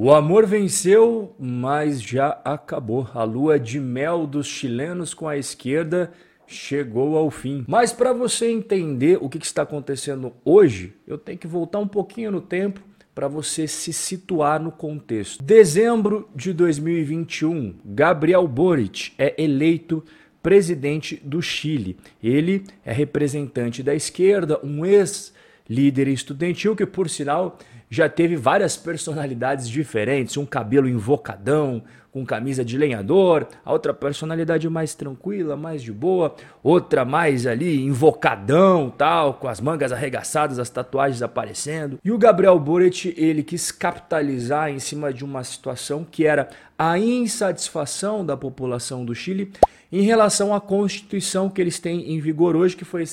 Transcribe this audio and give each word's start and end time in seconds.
O 0.00 0.12
amor 0.12 0.46
venceu, 0.46 1.34
mas 1.40 2.00
já 2.00 2.40
acabou. 2.44 3.08
A 3.12 3.24
lua 3.24 3.58
de 3.58 3.80
mel 3.80 4.28
dos 4.28 4.46
chilenos 4.46 5.12
com 5.12 5.26
a 5.26 5.36
esquerda 5.36 6.12
chegou 6.46 7.16
ao 7.16 7.32
fim. 7.32 7.64
Mas 7.66 7.92
para 7.92 8.12
você 8.12 8.48
entender 8.48 9.18
o 9.20 9.28
que, 9.28 9.38
está 9.38 9.62
acontecendo 9.62 10.32
hoje, 10.44 10.94
eu 11.04 11.18
tenho 11.18 11.36
que 11.36 11.48
voltar 11.48 11.80
um 11.80 11.88
pouquinho 11.88 12.30
no 12.30 12.40
tempo 12.40 12.80
para 13.12 13.26
você 13.26 13.66
se 13.66 13.92
situar 13.92 14.62
no 14.62 14.70
contexto. 14.70 15.42
Dezembro 15.42 16.28
de 16.32 16.52
2021, 16.52 17.74
Gabriel 17.84 18.46
Boric 18.46 19.10
é 19.18 19.34
eleito 19.36 20.04
presidente 20.40 21.16
do 21.24 21.42
Chile. 21.42 21.96
Ele 22.22 22.62
é 22.84 22.92
representante 22.92 23.82
da 23.82 23.96
esquerda, 23.96 24.60
um 24.62 24.86
ex-líder 24.86 26.06
estudantil 26.06 26.76
que, 26.76 26.86
por 26.86 27.10
sinal, 27.10 27.58
já 27.90 28.08
teve 28.08 28.36
várias 28.36 28.76
personalidades 28.76 29.68
diferentes, 29.68 30.36
um 30.36 30.46
cabelo 30.46 30.88
invocadão, 30.88 31.82
com 32.18 32.26
camisa 32.26 32.64
de 32.64 32.76
lenhador, 32.76 33.46
a 33.64 33.72
outra 33.72 33.94
personalidade 33.94 34.68
mais 34.68 34.92
tranquila, 34.92 35.56
mais 35.56 35.80
de 35.80 35.92
boa, 35.92 36.34
outra 36.64 37.04
mais 37.04 37.46
ali 37.46 37.84
invocadão, 37.84 38.90
tal, 38.90 39.34
com 39.34 39.46
as 39.46 39.60
mangas 39.60 39.92
arregaçadas, 39.92 40.58
as 40.58 40.68
tatuagens 40.68 41.22
aparecendo. 41.22 41.98
E 42.04 42.10
o 42.10 42.18
Gabriel 42.18 42.58
Boric, 42.58 43.14
ele 43.16 43.44
quis 43.44 43.70
capitalizar 43.70 44.70
em 44.70 44.80
cima 44.80 45.12
de 45.12 45.24
uma 45.24 45.44
situação 45.44 46.04
que 46.04 46.26
era 46.26 46.48
a 46.76 46.98
insatisfação 46.98 48.26
da 48.26 48.36
população 48.36 49.04
do 49.04 49.14
Chile 49.14 49.52
em 49.90 50.02
relação 50.02 50.54
à 50.54 50.60
Constituição 50.60 51.48
que 51.48 51.60
eles 51.60 51.78
têm 51.78 52.12
em 52.12 52.20
vigor 52.20 52.54
hoje, 52.54 52.76
que 52.76 52.84
foi 52.84 53.04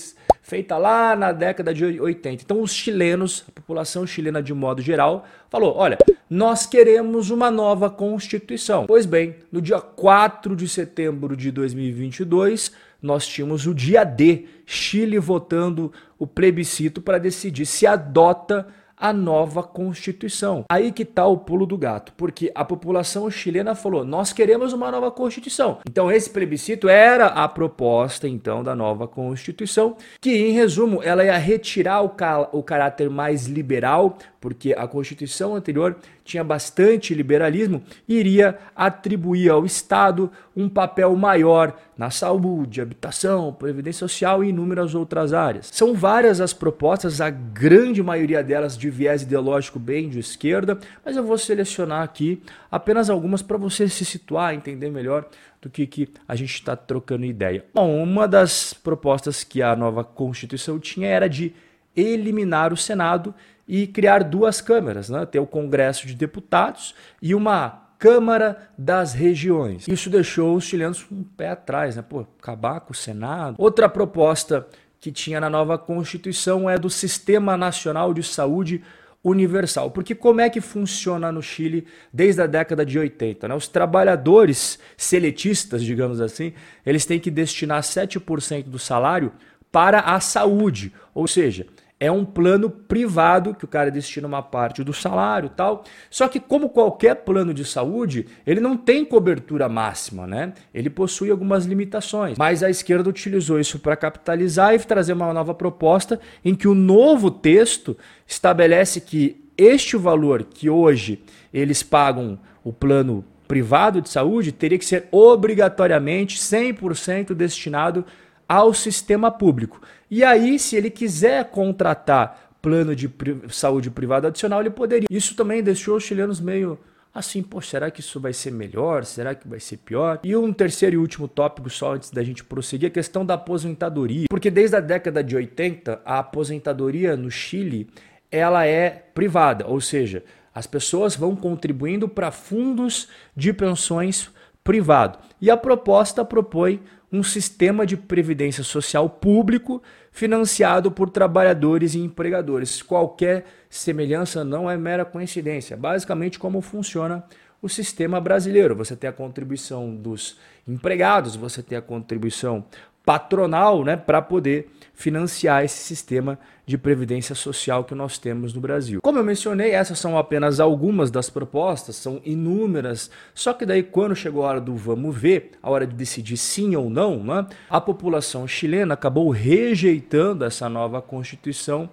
feita 0.41 0.77
lá 0.77 1.15
na 1.15 1.31
década 1.31 1.73
de 1.73 1.99
80. 1.99 2.43
Então, 2.43 2.61
os 2.61 2.73
chilenos, 2.73 3.45
a 3.47 3.51
população 3.51 4.05
chilena 4.05 4.43
de 4.43 4.53
modo 4.53 4.81
geral, 4.81 5.25
falou: 5.49 5.75
olha, 5.75 5.97
nós 6.29 6.65
queremos 6.65 7.29
uma 7.29 7.49
nova 7.49 7.89
Constituição. 7.89 8.85
Pois 8.95 9.05
bem, 9.05 9.35
no 9.51 9.61
dia 9.61 9.81
4 9.81 10.55
de 10.55 10.69
setembro 10.69 11.35
de 11.35 11.51
2022, 11.51 12.71
nós 13.01 13.27
tínhamos 13.27 13.67
o 13.67 13.75
dia 13.75 14.05
D, 14.05 14.45
Chile 14.65 15.19
votando 15.19 15.91
o 16.17 16.25
plebiscito 16.25 17.01
para 17.01 17.17
decidir 17.17 17.65
se 17.65 17.85
adota 17.85 18.65
a 18.97 19.11
nova 19.11 19.61
Constituição. 19.63 20.65
Aí 20.69 20.91
que 20.91 21.03
está 21.03 21.25
o 21.25 21.37
pulo 21.37 21.65
do 21.65 21.77
gato, 21.77 22.13
porque 22.15 22.51
a 22.55 22.63
população 22.63 23.29
chilena 23.29 23.75
falou: 23.75 24.05
nós 24.05 24.31
queremos 24.31 24.73
uma 24.73 24.91
nova 24.91 25.11
Constituição. 25.11 25.79
Então, 25.89 26.11
esse 26.11 26.29
plebiscito 26.29 26.87
era 26.87 27.27
a 27.27 27.47
proposta, 27.47 28.27
então, 28.27 28.63
da 28.63 28.75
nova 28.75 29.07
Constituição, 29.07 29.97
que, 30.21 30.35
em 30.35 30.51
resumo, 30.51 31.01
ela 31.03 31.23
ia 31.23 31.37
retirar 31.37 32.03
o, 32.03 32.11
o 32.51 32.63
caráter 32.63 33.09
mais 33.09 33.45
liberal, 33.45 34.17
porque 34.39 34.73
a 34.77 34.87
Constituição 34.87 35.55
anterior 35.55 35.97
tinha 36.23 36.43
bastante 36.43 37.13
liberalismo, 37.13 37.83
iria 38.07 38.57
atribuir 38.75 39.49
ao 39.51 39.65
Estado 39.65 40.31
um 40.55 40.67
papel 40.67 41.15
maior 41.15 41.75
na 41.97 42.09
saúde, 42.09 42.81
habitação, 42.81 43.53
previdência 43.53 43.99
social 43.99 44.43
e 44.43 44.49
inúmeras 44.49 44.95
outras 44.95 45.33
áreas. 45.33 45.69
São 45.71 45.93
várias 45.93 46.41
as 46.41 46.51
propostas, 46.51 47.21
a 47.21 47.29
grande 47.29 48.01
maioria 48.01 48.43
delas 48.43 48.77
de 48.77 48.84
viés 48.89 49.21
ideológico 49.21 49.79
bem 49.79 50.09
de 50.09 50.19
esquerda, 50.19 50.77
mas 51.03 51.15
eu 51.15 51.23
vou 51.23 51.37
selecionar 51.37 52.03
aqui 52.03 52.41
apenas 52.71 53.09
algumas 53.09 53.41
para 53.41 53.57
você 53.57 53.87
se 53.87 54.05
situar, 54.05 54.53
entender 54.53 54.89
melhor 54.89 55.27
do 55.61 55.69
que, 55.69 55.87
que 55.87 56.09
a 56.27 56.35
gente 56.35 56.53
está 56.53 56.75
trocando 56.75 57.25
ideia. 57.25 57.65
Bom, 57.73 58.01
uma 58.01 58.27
das 58.27 58.73
propostas 58.73 59.43
que 59.43 59.61
a 59.61 59.75
nova 59.75 60.03
Constituição 60.03 60.79
tinha 60.79 61.07
era 61.07 61.27
de 61.27 61.53
eliminar 61.95 62.71
o 62.71 62.77
Senado 62.77 63.33
e 63.67 63.87
criar 63.87 64.23
duas 64.23 64.61
câmaras, 64.61 65.09
né? 65.09 65.25
ter 65.25 65.39
o 65.39 65.47
Congresso 65.47 66.05
de 66.05 66.13
Deputados 66.13 66.93
e 67.21 67.33
uma 67.33 67.85
Câmara 67.97 68.69
das 68.77 69.13
Regiões. 69.13 69.87
Isso 69.87 70.09
deixou 70.09 70.55
os 70.55 70.65
chilenos 70.65 71.05
um 71.11 71.23
pé 71.23 71.49
atrás, 71.49 71.95
né? 71.95 72.03
Pô, 72.07 72.25
acabar 72.39 72.81
com 72.81 72.91
o 72.91 72.95
Senado. 72.95 73.55
Outra 73.57 73.87
proposta 73.87 74.67
que 75.05 75.11
tinha 75.11 75.39
na 75.39 75.51
nova 75.51 75.77
Constituição 75.77 76.67
é 76.67 76.79
do 76.79 76.89
Sistema 76.89 77.55
Nacional 77.55 78.11
de 78.11 78.23
Saúde 78.23 78.81
Universal. 79.23 79.91
Porque 79.91 80.15
como 80.15 80.41
é 80.41 80.49
que 80.49 80.59
funciona 80.59 81.31
no 81.31 81.43
Chile 81.43 81.85
desde 82.11 82.41
a 82.41 82.47
década 82.47 82.83
de 82.83 82.97
80? 82.97 83.47
Né? 83.47 83.53
Os 83.53 83.67
trabalhadores 83.67 84.79
seletistas, 84.97 85.83
digamos 85.83 86.19
assim, 86.19 86.53
eles 86.83 87.05
têm 87.05 87.19
que 87.19 87.29
destinar 87.29 87.83
7% 87.83 88.63
do 88.63 88.79
salário 88.79 89.31
para 89.71 89.99
a 89.99 90.19
saúde. 90.19 90.91
Ou 91.13 91.27
seja, 91.27 91.67
é 91.99 92.11
um 92.11 92.25
plano 92.25 92.69
privado 92.69 93.53
que 93.53 93.63
o 93.63 93.67
cara 93.67 93.89
destina 93.89 94.27
uma 94.27 94.41
parte 94.41 94.83
do 94.83 94.93
salário 94.93 95.49
tal. 95.49 95.83
Só 96.09 96.27
que, 96.27 96.39
como 96.39 96.69
qualquer 96.69 97.15
plano 97.15 97.53
de 97.53 97.63
saúde, 97.63 98.27
ele 98.45 98.59
não 98.59 98.75
tem 98.75 99.05
cobertura 99.05 99.69
máxima, 99.69 100.27
né? 100.27 100.53
Ele 100.73 100.89
possui 100.89 101.31
algumas 101.31 101.65
limitações. 101.65 102.37
Mas 102.37 102.61
a 102.63 102.69
esquerda 102.69 103.09
utilizou 103.09 103.59
isso 103.59 103.79
para 103.79 103.95
capitalizar 103.95 104.73
e 104.73 104.79
trazer 104.79 105.13
uma 105.13 105.33
nova 105.33 105.53
proposta 105.53 106.19
em 106.43 106.53
que 106.53 106.67
o 106.67 106.75
novo 106.75 107.31
texto 107.31 107.97
estabelece 108.27 108.99
que 108.99 109.43
este 109.57 109.95
valor 109.95 110.43
que 110.43 110.69
hoje 110.69 111.23
eles 111.53 111.81
pagam 111.81 112.37
o 112.61 112.73
plano 112.73 113.23
privado 113.47 114.01
de 114.01 114.09
saúde 114.09 114.51
teria 114.51 114.77
que 114.77 114.85
ser 114.85 115.07
obrigatoriamente 115.11 116.37
100% 116.37 117.33
destinado 117.33 118.05
ao 118.47 118.73
sistema 118.73 119.31
público. 119.31 119.81
E 120.09 120.23
aí, 120.23 120.59
se 120.59 120.75
ele 120.75 120.89
quiser 120.89 121.45
contratar 121.45 122.51
plano 122.61 122.95
de 122.95 123.09
saúde 123.49 123.91
privado 123.91 124.27
adicional, 124.27 124.59
ele 124.61 124.69
poderia. 124.69 125.07
Isso 125.09 125.35
também 125.35 125.61
deixou 125.61 125.97
os 125.97 126.03
chilenos 126.03 126.39
meio 126.39 126.79
assim, 127.13 127.41
pô, 127.41 127.61
será 127.61 127.89
que 127.89 128.01
isso 128.01 128.19
vai 128.19 128.33
ser 128.33 128.51
melhor? 128.51 129.05
Será 129.05 129.33
que 129.33 129.47
vai 129.47 129.59
ser 129.59 129.77
pior? 129.77 130.19
E 130.21 130.35
um 130.35 130.51
terceiro 130.51 130.95
e 130.95 130.97
último 130.97 131.29
tópico, 131.29 131.69
só 131.69 131.93
antes 131.93 132.11
da 132.11 132.21
gente 132.21 132.43
prosseguir, 132.43 132.89
a 132.89 132.91
questão 132.91 133.25
da 133.25 133.35
aposentadoria. 133.35 134.25
Porque 134.29 134.51
desde 134.51 134.75
a 134.75 134.81
década 134.81 135.23
de 135.23 135.33
80, 135.33 136.01
a 136.03 136.19
aposentadoria 136.19 137.15
no 137.15 137.31
Chile, 137.31 137.89
ela 138.29 138.65
é 138.65 138.89
privada, 138.89 139.65
ou 139.65 139.79
seja, 139.79 140.23
as 140.53 140.67
pessoas 140.67 141.15
vão 141.15 141.37
contribuindo 141.37 142.09
para 142.09 142.31
fundos 142.31 143.07
de 143.35 143.53
pensões 143.53 144.29
privado. 144.61 145.19
E 145.39 145.49
a 145.49 145.55
proposta 145.55 146.25
propõe 146.25 146.81
um 147.15 147.23
sistema 147.23 147.85
de 147.85 147.95
previdência 147.95 148.63
social 148.63 149.09
público 149.09 149.81
financiado 150.11 150.91
por 150.91 151.09
trabalhadores 151.09 151.93
e 151.93 151.99
empregadores. 151.99 152.81
Qualquer 152.81 153.45
semelhança 153.69 154.43
não 154.43 154.69
é 154.69 154.77
mera 154.77 155.05
coincidência. 155.05 155.77
Basicamente, 155.77 156.37
como 156.37 156.61
funciona 156.61 157.23
o 157.61 157.69
sistema 157.69 158.21
brasileiro. 158.21 158.75
Você 158.75 158.95
tem 158.95 159.09
a 159.09 159.13
contribuição 159.13 159.95
dos 159.95 160.37
empregados, 160.67 161.35
você 161.35 161.63
tem 161.63 161.77
a 161.77 161.81
contribuição 161.81 162.65
patronal 163.03 163.83
né, 163.83 163.95
para 163.95 164.21
poder 164.21 164.69
financiar 165.05 165.63
esse 165.63 165.77
sistema 165.83 166.39
de 166.65 166.79
previdência 166.79 167.35
social 167.35 167.83
que 167.83 167.93
nós 167.93 168.17
temos 168.17 168.55
no 168.55 168.59
Brasil. 168.59 169.01
Como 169.03 169.19
eu 169.19 169.23
mencionei, 169.23 169.69
essas 169.69 169.99
são 169.99 170.17
apenas 170.17 170.59
algumas 170.59 171.11
das 171.11 171.29
propostas, 171.29 171.95
são 171.95 172.19
inúmeras. 172.25 173.11
Só 173.35 173.53
que 173.53 173.67
daí, 173.67 173.83
quando 173.83 174.15
chegou 174.15 174.43
a 174.43 174.47
hora 174.47 174.61
do 174.61 174.75
vamos 174.75 175.15
ver, 175.15 175.51
a 175.61 175.69
hora 175.69 175.85
de 175.85 175.93
decidir 175.93 176.37
sim 176.37 176.75
ou 176.75 176.89
não, 176.89 177.23
né, 177.23 177.45
a 177.69 177.79
população 177.79 178.47
chilena 178.47 178.95
acabou 178.95 179.29
rejeitando 179.29 180.43
essa 180.43 180.67
nova 180.67 180.99
Constituição 181.03 181.87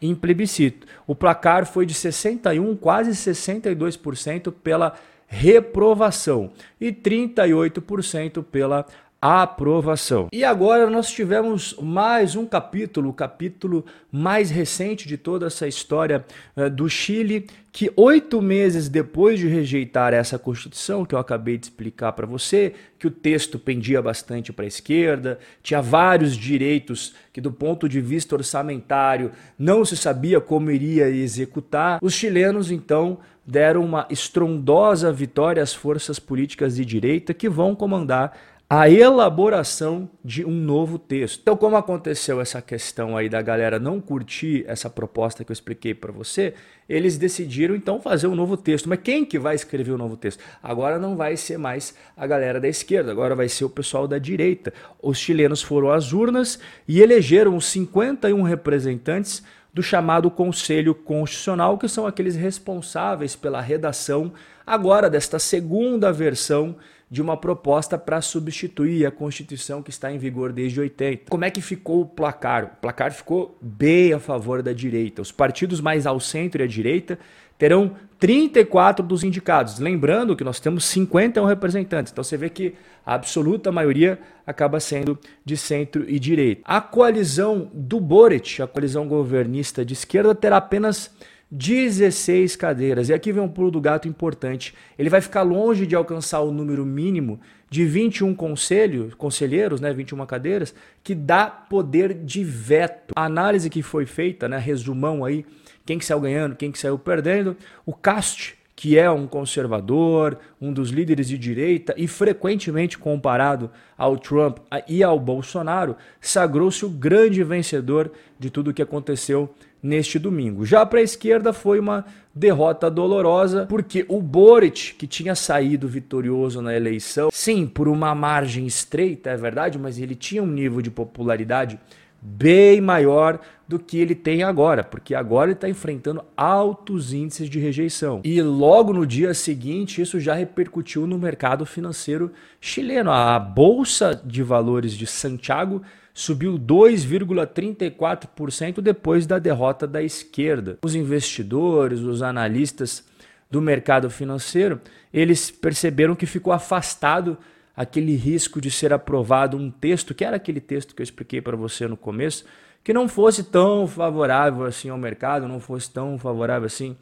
em 0.00 0.14
plebiscito. 0.14 0.86
O 1.06 1.14
placar 1.14 1.64
foi 1.64 1.86
de 1.86 1.94
61, 1.94 2.76
quase 2.76 3.12
62% 3.12 4.52
pela 4.62 4.92
reprovação 5.26 6.50
e 6.78 6.92
38% 6.92 8.44
pela 8.44 8.84
aprovação. 9.20 10.28
E 10.32 10.44
agora 10.44 10.88
nós 10.88 11.10
tivemos 11.10 11.74
mais 11.82 12.36
um 12.36 12.46
capítulo, 12.46 13.10
o 13.10 13.12
capítulo 13.12 13.84
mais 14.12 14.48
recente 14.48 15.08
de 15.08 15.16
toda 15.16 15.46
essa 15.46 15.66
história 15.66 16.24
uh, 16.56 16.70
do 16.70 16.88
Chile, 16.88 17.48
que 17.72 17.90
oito 17.96 18.40
meses 18.40 18.88
depois 18.88 19.40
de 19.40 19.48
rejeitar 19.48 20.14
essa 20.14 20.38
Constituição, 20.38 21.04
que 21.04 21.16
eu 21.16 21.18
acabei 21.18 21.58
de 21.58 21.66
explicar 21.66 22.12
para 22.12 22.26
você, 22.26 22.74
que 22.96 23.08
o 23.08 23.10
texto 23.10 23.58
pendia 23.58 24.00
bastante 24.00 24.52
para 24.52 24.64
a 24.64 24.68
esquerda, 24.68 25.40
tinha 25.64 25.82
vários 25.82 26.36
direitos 26.36 27.14
que, 27.32 27.40
do 27.40 27.50
ponto 27.50 27.88
de 27.88 28.00
vista 28.00 28.36
orçamentário, 28.36 29.32
não 29.58 29.84
se 29.84 29.96
sabia 29.96 30.40
como 30.40 30.70
iria 30.70 31.08
executar, 31.08 31.98
os 32.00 32.14
chilenos 32.14 32.70
então 32.70 33.18
deram 33.44 33.82
uma 33.82 34.06
estrondosa 34.10 35.10
vitória 35.10 35.62
às 35.62 35.74
forças 35.74 36.18
políticas 36.18 36.76
de 36.76 36.84
direita 36.84 37.32
que 37.32 37.48
vão 37.48 37.74
comandar 37.74 38.36
a 38.70 38.86
elaboração 38.86 40.10
de 40.22 40.44
um 40.44 40.50
novo 40.50 40.98
texto. 40.98 41.40
Então, 41.40 41.56
como 41.56 41.74
aconteceu 41.74 42.38
essa 42.38 42.60
questão 42.60 43.16
aí 43.16 43.26
da 43.26 43.40
galera 43.40 43.78
não 43.78 43.98
curtir 43.98 44.62
essa 44.68 44.90
proposta 44.90 45.42
que 45.42 45.50
eu 45.50 45.54
expliquei 45.54 45.94
para 45.94 46.12
você, 46.12 46.52
eles 46.86 47.16
decidiram 47.16 47.74
então 47.74 47.98
fazer 47.98 48.26
um 48.26 48.34
novo 48.34 48.58
texto. 48.58 48.86
Mas 48.86 49.00
quem 49.02 49.24
que 49.24 49.38
vai 49.38 49.54
escrever 49.54 49.92
o 49.92 49.94
um 49.94 49.98
novo 49.98 50.18
texto? 50.18 50.44
Agora 50.62 50.98
não 50.98 51.16
vai 51.16 51.34
ser 51.34 51.56
mais 51.56 51.94
a 52.14 52.26
galera 52.26 52.60
da 52.60 52.68
esquerda, 52.68 53.10
agora 53.10 53.34
vai 53.34 53.48
ser 53.48 53.64
o 53.64 53.70
pessoal 53.70 54.06
da 54.06 54.18
direita. 54.18 54.70
Os 55.02 55.16
chilenos 55.16 55.62
foram 55.62 55.90
às 55.90 56.12
urnas 56.12 56.58
e 56.86 57.00
elegeram 57.00 57.56
os 57.56 57.64
51 57.64 58.42
representantes 58.42 59.42
do 59.72 59.82
chamado 59.82 60.30
Conselho 60.30 60.94
Constitucional, 60.94 61.78
que 61.78 61.88
são 61.88 62.06
aqueles 62.06 62.36
responsáveis 62.36 63.34
pela 63.34 63.62
redação 63.62 64.30
agora 64.66 65.08
desta 65.08 65.38
segunda 65.38 66.12
versão 66.12 66.76
de 67.10 67.22
uma 67.22 67.36
proposta 67.36 67.96
para 67.96 68.20
substituir 68.20 69.06
a 69.06 69.10
Constituição 69.10 69.82
que 69.82 69.90
está 69.90 70.12
em 70.12 70.18
vigor 70.18 70.52
desde 70.52 70.80
80. 70.80 71.30
Como 71.30 71.44
é 71.44 71.50
que 71.50 71.62
ficou 71.62 72.02
o 72.02 72.06
placar? 72.06 72.64
O 72.64 72.80
placar 72.80 73.12
ficou 73.12 73.56
bem 73.60 74.12
a 74.12 74.18
favor 74.18 74.62
da 74.62 74.72
direita. 74.72 75.22
Os 75.22 75.32
partidos 75.32 75.80
mais 75.80 76.06
ao 76.06 76.20
centro 76.20 76.62
e 76.62 76.64
à 76.64 76.66
direita 76.66 77.18
terão 77.56 77.96
34 78.18 79.04
dos 79.04 79.24
indicados. 79.24 79.78
Lembrando 79.78 80.36
que 80.36 80.44
nós 80.44 80.60
temos 80.60 80.84
51 80.84 81.44
representantes. 81.46 82.12
Então 82.12 82.22
você 82.22 82.36
vê 82.36 82.50
que 82.50 82.74
a 83.04 83.14
absoluta 83.14 83.72
maioria 83.72 84.18
acaba 84.46 84.78
sendo 84.78 85.18
de 85.44 85.56
centro 85.56 86.04
e 86.08 86.18
direita. 86.18 86.62
A 86.64 86.80
coalizão 86.80 87.70
do 87.72 88.00
Boric, 88.00 88.60
a 88.60 88.66
coalizão 88.66 89.08
governista 89.08 89.84
de 89.84 89.94
esquerda, 89.94 90.34
terá 90.34 90.58
apenas 90.58 91.10
16 91.50 92.56
cadeiras. 92.56 93.08
E 93.08 93.14
aqui 93.14 93.32
vem 93.32 93.42
um 93.42 93.48
pulo 93.48 93.70
do 93.70 93.80
gato 93.80 94.06
importante. 94.06 94.74
Ele 94.98 95.08
vai 95.08 95.20
ficar 95.20 95.42
longe 95.42 95.86
de 95.86 95.96
alcançar 95.96 96.40
o 96.40 96.52
número 96.52 96.84
mínimo 96.84 97.40
de 97.70 97.84
21 97.84 98.34
conselhos, 98.34 99.14
conselheiros, 99.14 99.80
né, 99.80 99.92
21 99.92 100.24
cadeiras, 100.26 100.74
que 101.02 101.14
dá 101.14 101.46
poder 101.46 102.14
de 102.14 102.44
veto. 102.44 103.12
A 103.16 103.24
análise 103.24 103.70
que 103.70 103.82
foi 103.82 104.06
feita, 104.06 104.48
né, 104.48 104.58
resumão 104.58 105.24
aí, 105.24 105.44
quem 105.86 105.98
que 105.98 106.04
saiu 106.04 106.20
ganhando, 106.20 106.56
quem 106.56 106.70
que 106.70 106.78
saiu 106.78 106.98
perdendo, 106.98 107.56
o 107.86 107.94
Cast, 107.94 108.58
que 108.76 108.96
é 108.96 109.10
um 109.10 109.26
conservador, 109.26 110.38
um 110.60 110.72
dos 110.72 110.90
líderes 110.90 111.28
de 111.28 111.36
direita 111.36 111.94
e 111.96 112.06
frequentemente 112.06 112.96
comparado 112.96 113.70
ao 113.96 114.16
Trump 114.16 114.58
e 114.86 115.02
ao 115.02 115.18
Bolsonaro, 115.18 115.96
sagrou-se 116.20 116.84
o 116.84 116.88
grande 116.88 117.42
vencedor 117.42 118.12
de 118.38 118.50
tudo 118.50 118.70
o 118.70 118.74
que 118.74 118.82
aconteceu 118.82 119.52
neste 119.82 120.18
domingo. 120.18 120.64
Já 120.64 120.84
para 120.84 121.00
a 121.00 121.02
esquerda 121.02 121.52
foi 121.52 121.78
uma 121.78 122.04
derrota 122.34 122.90
dolorosa, 122.90 123.66
porque 123.66 124.04
o 124.08 124.20
Boric, 124.20 124.94
que 124.94 125.06
tinha 125.06 125.34
saído 125.34 125.88
vitorioso 125.88 126.62
na 126.62 126.74
eleição, 126.74 127.30
sim, 127.32 127.66
por 127.66 127.88
uma 127.88 128.14
margem 128.14 128.66
estreita, 128.66 129.30
é 129.30 129.36
verdade, 129.36 129.78
mas 129.78 129.98
ele 129.98 130.14
tinha 130.14 130.42
um 130.42 130.46
nível 130.46 130.80
de 130.80 130.90
popularidade 130.90 131.78
bem 132.20 132.80
maior 132.80 133.40
do 133.66 133.78
que 133.78 133.98
ele 133.98 134.14
tem 134.14 134.42
agora, 134.42 134.82
porque 134.82 135.14
agora 135.14 135.50
ele 135.50 135.54
está 135.54 135.68
enfrentando 135.68 136.24
altos 136.36 137.12
índices 137.12 137.50
de 137.50 137.58
rejeição. 137.58 138.20
E 138.24 138.40
logo 138.40 138.92
no 138.92 139.06
dia 139.06 139.34
seguinte, 139.34 140.00
isso 140.00 140.18
já 140.18 140.34
repercutiu 140.34 141.06
no 141.06 141.18
mercado 141.18 141.66
financeiro 141.66 142.32
chileno. 142.60 143.10
A 143.10 143.38
Bolsa 143.38 144.20
de 144.24 144.42
Valores 144.42 144.92
de 144.92 145.06
Santiago 145.06 145.82
subiu 146.18 146.58
2,34% 146.58 148.80
depois 148.80 149.24
da 149.24 149.38
derrota 149.38 149.86
da 149.86 150.02
esquerda. 150.02 150.76
Os 150.84 150.96
investidores, 150.96 152.00
os 152.00 152.22
analistas 152.22 153.06
do 153.48 153.62
mercado 153.62 154.10
financeiro, 154.10 154.80
eles 155.14 155.48
perceberam 155.48 156.16
que 156.16 156.26
ficou 156.26 156.52
afastado 156.52 157.38
aquele 157.76 158.16
risco 158.16 158.60
de 158.60 158.68
ser 158.68 158.92
aprovado 158.92 159.56
um 159.56 159.70
texto, 159.70 160.12
que 160.12 160.24
era 160.24 160.34
aquele 160.34 160.60
texto 160.60 160.92
que 160.92 161.02
eu 161.02 161.04
expliquei 161.04 161.40
para 161.40 161.56
você 161.56 161.86
no 161.86 161.96
começo, 161.96 162.44
que 162.82 162.92
não 162.92 163.08
fosse 163.08 163.44
tão 163.44 163.86
favorável 163.86 164.64
assim 164.64 164.88
ao 164.88 164.98
mercado, 164.98 165.46
não 165.46 165.60
fosse 165.60 165.88
tão 165.88 166.18
favorável 166.18 166.66
assim 166.66 166.96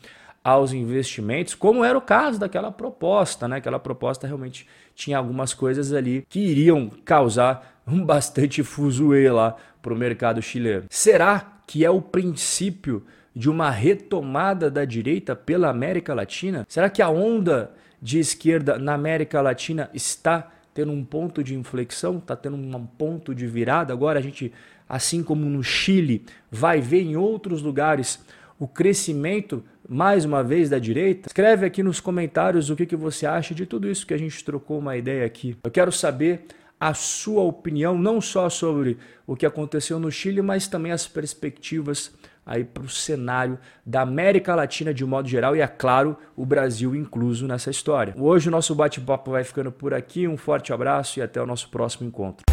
aos 0.45 0.75
investimentos, 0.75 1.55
como 1.55 1.83
era 1.83 1.97
o 1.97 2.03
caso 2.03 2.39
daquela 2.39 2.71
proposta, 2.71 3.49
né? 3.49 3.57
Aquela 3.57 3.79
proposta 3.79 4.27
realmente 4.27 4.69
tinha 4.95 5.17
algumas 5.17 5.55
coisas 5.55 5.95
ali 5.95 6.27
que 6.29 6.39
iriam 6.39 6.91
causar 7.05 7.75
um 7.87 8.05
bastante 8.05 8.62
fuzuê 8.62 9.31
lá 9.31 9.56
para 9.81 9.94
o 9.94 9.97
mercado 9.97 10.43
chileno. 10.43 10.87
Será 10.91 11.61
que 11.67 11.85
é 11.85 11.91
o 11.91 12.00
princípio 12.03 13.05
de 13.35 13.50
uma 13.50 13.71
retomada 13.71 14.71
da 14.71 14.85
direita 14.85 15.37
pela 15.37 15.69
América 15.69 16.15
Latina? 16.15 16.65
Será 16.69 16.88
que 16.88 17.03
a 17.03 17.09
onda 17.09 17.71
de 18.00 18.19
esquerda 18.19 18.79
na 18.79 18.94
América 18.94 19.41
Latina 19.41 19.91
está 19.93 20.50
tendo 20.75 20.93
um 20.93 21.05
ponto 21.05 21.43
de 21.43 21.55
inflexão, 21.55 22.19
está 22.19 22.35
tendo 22.35 22.56
um 22.56 22.87
ponto 22.87 23.35
de 23.35 23.47
virada? 23.47 23.93
Agora 23.93 24.19
a 24.19 24.23
gente, 24.23 24.53
assim 24.88 25.23
como 25.23 25.47
no 25.47 25.62
Chile, 25.62 26.25
vai 26.50 26.81
ver 26.81 27.03
em 27.03 27.17
outros 27.17 27.62
lugares 27.62 28.25
o 28.59 28.67
crescimento, 28.67 29.62
mais 29.87 30.25
uma 30.25 30.43
vez, 30.43 30.71
da 30.71 30.79
direita? 30.79 31.29
Escreve 31.29 31.67
aqui 31.67 31.83
nos 31.83 32.00
comentários 32.00 32.71
o 32.71 32.77
que, 32.77 32.87
que 32.87 32.97
você 32.97 33.27
acha 33.27 33.55
de 33.55 33.67
tudo 33.67 33.88
isso 33.88 34.06
que 34.06 34.15
a 34.15 34.19
gente 34.19 34.43
trocou 34.44 34.79
uma 34.79 34.97
ideia 34.97 35.27
aqui. 35.27 35.56
Eu 35.62 35.71
quero 35.71 35.93
saber 35.93 36.47
a 36.78 36.94
sua 36.94 37.43
opinião, 37.43 37.96
não 37.96 38.20
só 38.20 38.49
sobre 38.49 38.99
o 39.26 39.34
que 39.34 39.46
aconteceu 39.46 39.99
no 39.99 40.11
Chile, 40.11 40.43
mas 40.43 40.69
também 40.69 40.93
as 40.93 41.06
perspectivas 41.06 42.12
aí 42.44 42.62
para 42.62 42.84
o 42.84 42.88
cenário 42.88 43.58
da 43.84 44.02
América 44.02 44.55
Latina 44.55 44.94
de 44.94 45.05
modo 45.05 45.28
geral 45.28 45.56
e, 45.56 45.61
é 45.61 45.67
claro, 45.67 46.17
o 46.37 46.46
Brasil 46.46 46.94
incluso 46.94 47.49
nessa 47.49 47.70
história. 47.70 48.14
Hoje 48.17 48.49
o 48.49 48.52
nosso 48.52 48.75
bate-papo 48.75 49.32
vai 49.32 49.43
ficando 49.43 49.73
por 49.73 49.93
aqui. 49.93 50.28
Um 50.28 50.37
forte 50.37 50.73
abraço 50.73 51.19
e 51.19 51.23
até 51.23 51.43
o 51.43 51.46
nosso 51.46 51.69
próximo 51.70 52.06
encontro. 52.06 52.44